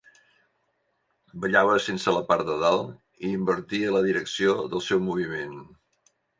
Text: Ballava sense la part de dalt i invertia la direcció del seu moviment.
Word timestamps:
Ballava 1.43 1.75
sense 1.89 2.15
la 2.15 2.23
part 2.33 2.49
de 2.49 2.57
dalt 2.65 3.29
i 3.29 3.35
invertia 3.35 3.95
la 3.99 4.05
direcció 4.11 4.59
del 4.75 4.85
seu 4.91 5.07
moviment. 5.13 5.57